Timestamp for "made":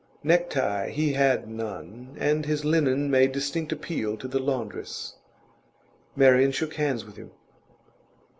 3.11-3.31